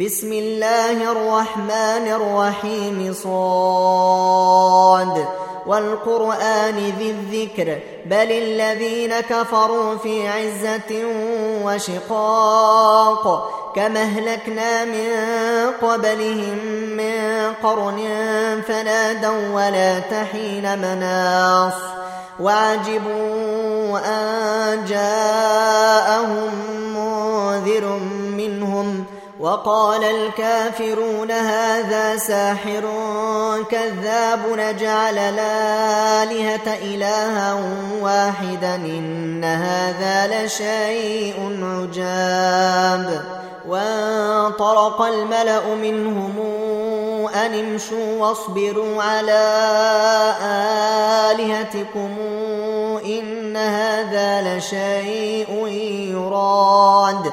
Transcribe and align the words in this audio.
بسم 0.00 0.32
الله 0.32 1.12
الرحمن 1.12 2.08
الرحيم 2.08 3.12
صاد. 3.22 5.24
والقرآن 5.66 6.92
ذي 6.98 7.10
الذكر 7.10 7.78
بل 8.06 8.32
الذين 8.32 9.20
كفروا 9.20 9.96
في 9.96 10.28
عزة 10.28 11.04
وشقاق 11.64 13.50
كما 13.76 14.00
أهلكنا 14.00 14.84
من 14.84 15.10
قبلهم 15.82 16.58
من 16.96 17.52
قرن 17.62 17.98
فنادوا 18.68 19.54
ولا 19.54 19.98
تحين 19.98 20.78
مناص. 20.78 21.74
وعجبوا 22.40 23.98
أن 23.98 24.84
جاءهم 24.84 26.50
منذر 26.94 27.98
وقال 29.40 30.04
الكافرون 30.04 31.30
هذا 31.30 32.16
ساحر 32.16 32.82
كذاب 33.70 34.40
نجعل 34.52 35.18
الآلهة 35.18 36.74
إلها 36.82 37.60
واحدا 38.00 38.74
إن 38.74 39.44
هذا 39.44 40.44
لشيء 40.44 41.58
عجاب. 41.62 43.24
وانطلق 43.68 45.02
الملأ 45.02 45.74
منهم 45.74 46.34
أن 47.34 47.54
امشوا 47.54 48.20
واصبروا 48.20 49.02
على 49.02 49.44
آلهتكم 51.30 52.16
إن 53.04 53.56
هذا 53.56 54.58
لشيء 54.58 55.66
يراد. 56.12 57.32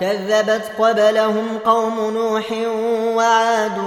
كذبت 0.00 0.62
قبلهم 0.78 1.58
قوم 1.64 2.10
نوح 2.10 2.44
وعاد 3.16 3.78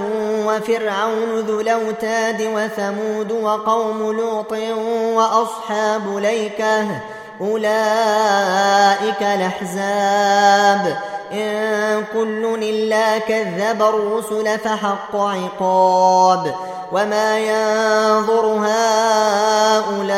وفرعون 0.46 1.38
ذو 1.38 1.60
الأوتاد 1.60 2.42
وثمود 2.54 3.32
وقوم 3.32 4.12
لوط 4.12 4.52
وأصحاب 5.14 6.16
ليكة 6.16 6.86
أولئك 7.40 9.22
الأحزاب. 9.22 10.96
إن 11.32 12.04
كل 12.12 12.58
إلا 12.62 13.18
كذب 13.18 13.82
الرسل 13.82 14.58
فحق 14.58 15.16
عقاب. 15.16 16.54
وما 16.92 17.38
ينظر 17.38 18.46
هؤلاء 19.90 20.10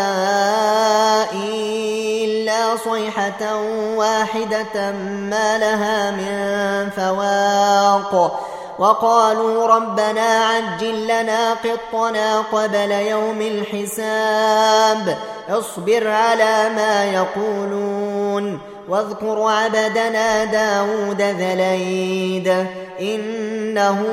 صيحة 2.77 3.57
واحدة 3.97 4.93
ما 5.31 5.59
لها 5.59 6.11
من 6.11 6.91
فواق. 6.91 8.41
وقالوا 8.79 9.67
ربنا 9.67 10.45
عجل 10.45 11.05
لنا 11.05 11.53
قطنا 11.53 12.41
قبل 12.41 12.91
يوم 12.91 13.41
الحساب. 13.41 15.19
اصبر 15.51 16.09
على 16.09 16.69
ما 16.77 17.05
يقولون. 17.05 18.61
واذكر 18.89 19.43
عبدنا 19.43 20.45
داود 20.45 21.23
ذليد 21.23 22.67
إنه 23.01 24.05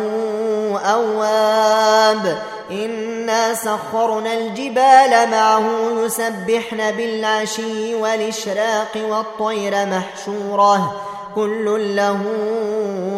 أواب. 0.86 2.38
إنا 2.72 3.54
سخرنا 3.54 4.34
الجبال 4.34 5.32
معه 5.32 5.64
يسبحن 6.06 6.92
بالعشي 6.92 7.96
والإشراق 7.96 8.98
والطير 9.10 9.86
محشورة 9.86 11.02
كل 11.36 11.96
له 11.96 12.20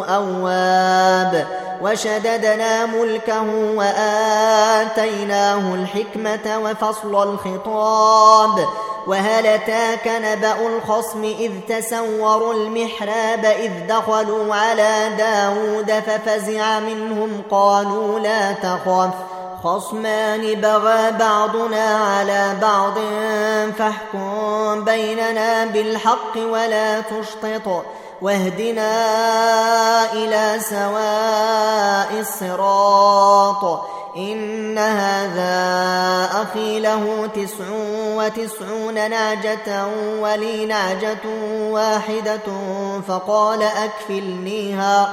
أواب 0.08 1.46
وشددنا 1.82 2.86
ملكه 2.86 3.42
وآتيناه 3.76 5.74
الحكمة 5.74 6.58
وفصل 6.64 7.22
الخطاب 7.22 8.66
وهل 9.06 9.46
أتاك 9.46 10.08
نبأ 10.08 10.66
الخصم 10.66 11.24
إذ 11.24 11.50
تسوروا 11.68 12.54
المحراب 12.54 13.44
إذ 13.44 13.86
دخلوا 13.88 14.54
على 14.54 15.10
داود 15.18 15.90
ففزع 15.90 16.80
منهم 16.80 17.42
قالوا 17.50 18.18
لا 18.20 18.52
تخف 18.52 19.31
خصمان 19.64 20.54
بغى 20.54 21.12
بعضنا 21.12 21.84
على 21.84 22.56
بعض 22.62 22.94
فاحكم 23.78 24.84
بيننا 24.84 25.64
بالحق 25.64 26.36
ولا 26.36 27.00
تشطط 27.00 27.84
واهدنا 28.22 28.92
إلى 30.12 30.60
سواء 30.60 32.20
الصراط. 32.20 33.82
إن 34.16 34.78
هذا 34.78 35.54
أخي 36.42 36.80
له 36.80 37.30
تسع 37.34 37.64
وتسعون 38.16 39.10
نعجة 39.10 39.86
ولي 40.20 40.66
نعجة 40.66 41.24
واحدة 41.70 42.46
فقال 43.08 43.62
أكفلنيها. 43.62 45.12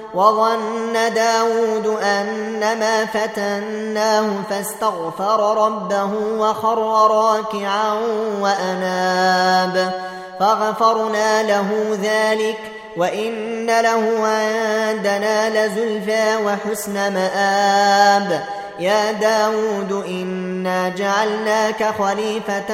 وظن 0.13 1.13
داود 1.13 1.87
أنما 2.03 3.05
فتناه 3.05 4.29
فاستغفر 4.49 5.65
ربه 5.65 6.13
وخر 6.13 6.77
راكعا 7.11 7.93
وأناب. 8.41 9.91
فغفرنا 10.39 11.43
له 11.43 11.97
ذلك 12.03 12.57
وإن 12.97 13.65
له 13.65 14.27
عندنا 14.27 15.49
لزلفى 15.49 16.35
وحسن 16.45 17.13
مآب. 17.13 18.43
يا 18.79 19.11
داود 19.11 20.03
إنا 20.07 20.89
جعلناك 20.89 21.93
خليفة 21.99 22.67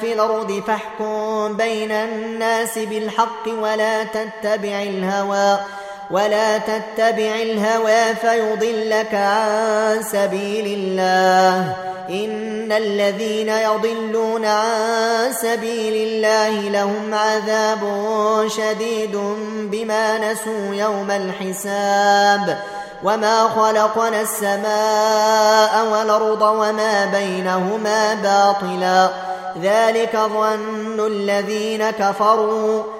في 0.00 0.12
الأرض 0.12 0.62
فاحكم 0.66 1.56
بين 1.56 1.92
الناس 1.92 2.78
بالحق 2.78 3.48
ولا 3.48 4.04
تتبع 4.04 4.82
الهوى. 4.82 5.58
ولا 6.10 6.58
تتبع 6.58 7.34
الهوى 7.42 8.14
فيضلك 8.14 9.14
عن 9.14 10.02
سبيل 10.02 10.66
الله. 10.66 11.76
إن 12.10 12.72
الذين 12.72 13.48
يضلون 13.48 14.44
عن 14.44 15.32
سبيل 15.32 16.08
الله 16.08 16.48
لهم 16.48 17.14
عذاب 17.14 17.78
شديد 18.48 19.16
بما 19.70 20.32
نسوا 20.32 20.74
يوم 20.74 21.10
الحساب. 21.10 22.58
وما 23.04 23.48
خلقنا 23.48 24.20
السماء 24.20 25.86
والأرض 25.92 26.42
وما 26.42 27.04
بينهما 27.04 28.14
باطلا. 28.14 29.08
ذلك 29.62 30.16
ظن 30.16 31.06
الذين 31.06 31.90
كفروا. 31.90 32.99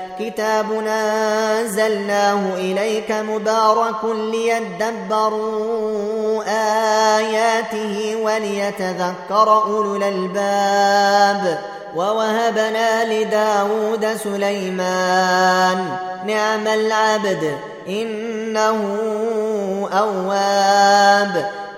كتاب 0.21 0.71
أنزلناه 0.87 2.53
إليك 2.55 3.11
مبارك 3.11 4.03
ليدبروا 4.31 5.53
آياته 7.17 8.15
وليتذكر 8.23 9.63
أولو 9.63 9.95
الألباب 9.95 11.59
ووهبنا 11.95 13.13
لداود 13.13 14.05
سليمان 14.23 15.85
نعم 16.25 16.67
العبد 16.67 17.57
إنه 17.87 18.77
أواب 19.93 21.49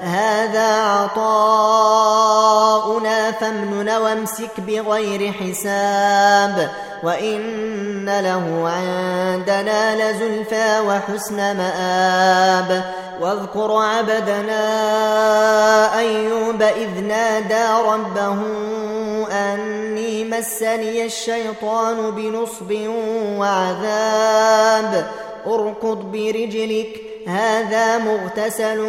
هذا 0.00 0.82
عطاؤنا 0.82 1.20
فامنن 3.30 3.88
وامسك 3.88 4.60
بغير 4.60 5.32
حساب 5.32 6.70
وإن 7.02 8.20
له 8.20 8.68
عندنا 8.68 10.12
لزلفى 10.12 10.80
وحسن 10.80 11.36
مآب 11.36 12.84
واذكر 13.20 13.72
عبدنا 13.72 14.68
أيوب 15.98 16.62
إذ 16.62 17.00
نادى 17.00 17.66
ربه 17.86 18.38
أني 19.32 20.24
مسني 20.24 21.04
الشيطان 21.04 22.10
بنصب 22.10 22.72
وعذاب 23.38 25.06
اركض 25.46 26.12
برجلك 26.12 27.09
هذا 27.26 27.98
مغتسل 27.98 28.86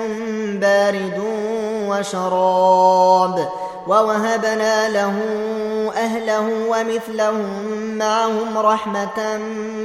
بارد 0.59 1.21
وشراب 1.87 3.49
ووهبنا 3.87 4.89
له 4.89 5.13
أهله 5.97 6.49
ومثلهم 6.69 7.97
معهم 7.97 8.57
رحمة 8.57 9.37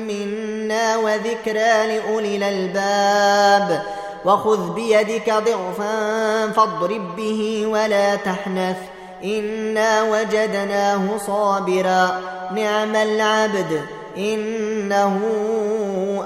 منا 0.09 0.97
وذكرى 0.97 1.87
لأولي 1.87 2.37
الألباب. 2.37 3.83
وخذ 4.25 4.75
بيدك 4.75 5.31
ضغفا 5.31 6.53
فاضرب 6.53 7.17
به 7.17 7.67
ولا 7.67 8.15
تحنث 8.15 8.77
إنا 9.25 10.03
وجدناه 10.03 11.03
صابرا. 11.27 12.21
نعم 12.55 12.97
العبد 12.97 13.81
إنه 14.19 15.21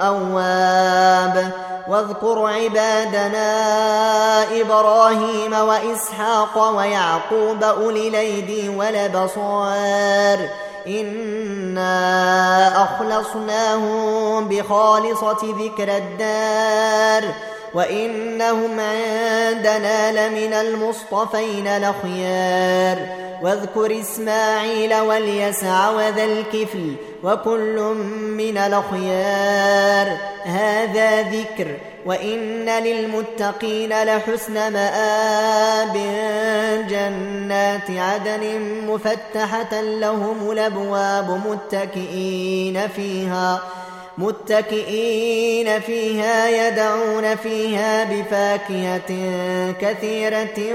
أواب. 0.01 1.53
واذكر 1.91 2.47
عبادنا 2.47 3.51
إبراهيم 4.61 5.53
وإسحاق 5.53 6.77
ويعقوب 6.77 7.65
أولي 7.65 8.09
الايدي 8.09 8.69
والابصار 8.69 10.39
إنا 10.87 11.93
أخلصناهم 12.85 14.49
بخالصة 14.49 15.39
ذكر 15.43 15.97
الدار. 15.97 17.31
وإنهم 17.75 18.81
عندنا 18.81 20.29
لمن 20.29 20.53
المصطفين 20.53 21.79
لخيار. 21.79 22.99
واذكر 23.43 24.01
إسماعيل 24.01 24.95
واليسع 25.01 25.91
وذا 25.91 26.25
الكفل. 26.25 26.95
وكل 27.25 27.95
من 28.37 28.59
الأخيار. 28.59 30.17
هذا 30.45 31.23
ذكر. 31.23 31.77
وإن 32.07 32.69
للمتقين 32.69 34.03
لحسن 34.03 34.73
مآب. 34.73 35.97
جنات 36.89 37.91
عدن 37.91 38.61
مفتحة 38.89 39.81
لهم 39.81 40.51
الأبواب 40.51 41.41
متكئين 41.47 42.89
فيها. 42.97 43.61
متكئين 44.19 45.81
فيها 45.81 46.69
يدعون 46.69 47.37
فيها 47.37 48.05
بفاكهة 48.05 49.11
كثيرة 49.73 50.75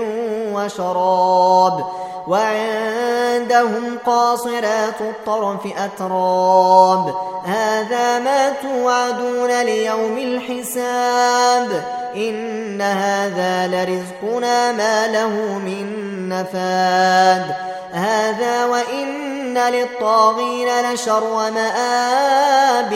وشراب. 0.53 1.85
وعندهم 2.27 3.97
قاصرات 4.05 5.01
الطرف 5.01 5.59
أتراب. 5.77 7.15
هذا 7.45 8.19
ما 8.19 8.49
توعدون 8.49 9.61
ليوم 9.61 10.17
الحساب. 10.17 11.83
إن 12.15 12.81
هذا 12.81 13.67
لرزقنا 13.67 14.71
ما 14.71 15.07
له 15.07 15.29
من 15.65 15.85
نفاد. 16.29 17.55
هذا 17.91 18.65
وإن 18.65 19.57
للطاغين 19.57 20.93
لشر 20.93 21.51
مآب 21.51 22.89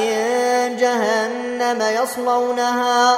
جهنم 0.79 1.83
يصلونها. 2.03 3.17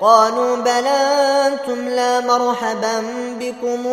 قالوا 0.00 0.56
بلى 0.56 1.00
أنتم 1.46 1.88
لا 1.88 2.20
مرحبا 2.20 3.02
بكم 3.40 3.86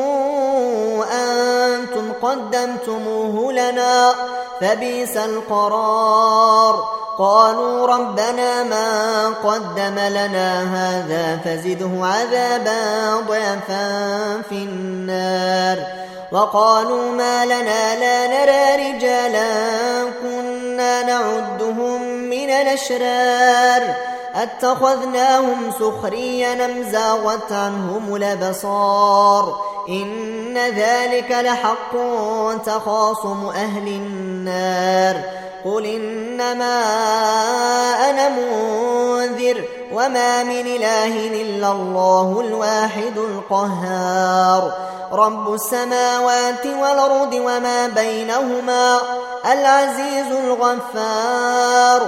أنتم 1.12 2.14
قدمتموه 2.22 3.54
لنا 3.54 4.14
فبئس 4.62 5.18
القرار. 5.18 6.98
قالوا 7.20 7.88
ربنا 7.88 8.64
ما 8.64 9.28
قدم 9.28 10.00
لنا 10.00 10.64
هذا 10.78 11.40
فزده 11.46 12.06
عذابا 12.06 13.16
ضعفا 13.28 14.42
في 14.50 14.56
النار. 14.56 15.78
وقالوا 16.32 17.12
ما 17.12 17.46
لنا 17.46 17.96
لا 17.96 18.28
نرى 18.28 18.92
رجالا 18.92 19.50
كنا 20.22 21.04
نعدهم 21.04 22.02
من 22.04 22.50
الأشرار. 22.50 24.17
أتخذناهم 24.38 25.72
سخريا 25.80 26.66
ام 26.66 26.84
زاغت 26.92 27.52
عنهم 27.52 28.16
الأبصار. 28.16 29.56
إن 29.90 30.58
ذلك 30.58 31.32
لحق 31.32 31.94
تخاصم 32.66 33.50
أهل 33.50 33.88
النار. 33.88 35.22
قل 35.66 35.86
إنما 35.86 36.84
أنا 38.10 38.30
منذر 38.30 39.64
وما 39.94 40.44
من 40.44 40.68
إله 40.68 41.42
إلا 41.42 41.72
الله 41.72 42.44
الواحد 42.48 43.18
القهار. 43.18 44.72
رب 45.12 45.54
السماوات 45.54 46.66
والأرض 46.66 47.34
وما 47.34 47.88
بينهما 47.88 48.98
العزيز 49.52 50.32
الغفار. 50.46 52.08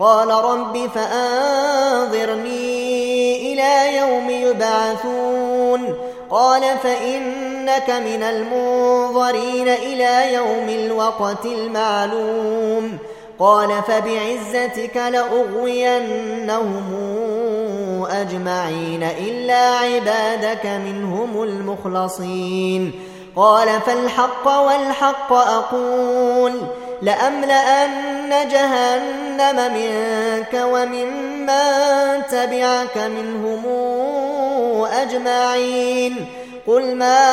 قال 0.00 0.28
رب 0.28 0.90
فأنظرني 0.94 1.52
إلى 3.52 3.96
يوم 3.96 4.30
يبعثون. 4.30 5.94
قال 6.30 6.62
فإنك 6.82 7.90
من 7.90 8.22
المنظرين 8.22 9.68
إلى 9.68 10.34
يوم 10.34 10.68
الوقت 10.68 11.46
المعلوم. 11.46 12.98
قال 13.38 13.68
فبعزتك 13.88 14.96
لأغوينهم 14.96 16.84
أجمعين 18.10 19.02
إلا 19.02 19.76
عبادك 19.76 20.66
منهم 20.66 21.42
المخلصين. 21.42 22.92
قال 23.36 23.68
فالحق 23.86 24.48
والحق 24.48 25.32
أقول. 25.32 26.52
لأملأن 27.02 28.48
جهنم 28.48 29.74
منك 29.74 30.54
وممن 30.54 32.22
تبعك 32.30 32.96
منهم 32.96 33.64
أجمعين. 34.84 36.26
قل 36.66 36.96
ما 36.96 37.32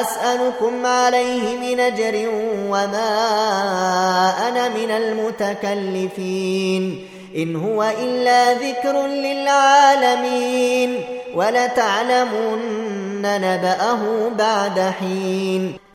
أسألكم 0.00 0.86
عليه 0.86 1.58
من 1.58 1.80
أجر 1.80 2.28
وما 2.68 3.18
أنا 4.48 4.68
من 4.68 4.90
المتكلفين. 4.90 7.08
إن 7.36 7.56
هو 7.56 7.84
إلا 8.02 8.52
ذكر 8.52 9.06
للعالمين. 9.06 11.00
ولتعلمن 11.34 13.22
نبأه 13.22 14.30
بعد 14.38 14.92
حين. 15.00 15.87